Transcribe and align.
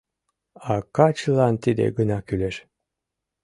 А 0.71 0.73
качылан 0.95 1.55
тиде 1.63 1.85
гына 1.97 2.17
кӱлеш. 2.27 2.55